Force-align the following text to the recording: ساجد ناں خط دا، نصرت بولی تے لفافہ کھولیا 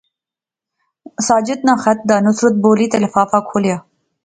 ساجد 1.27 1.59
ناں 1.67 1.79
خط 1.83 1.99
دا، 2.09 2.15
نصرت 2.27 2.55
بولی 2.63 2.87
تے 2.91 2.97
لفافہ 3.03 3.39
کھولیا 3.49 3.77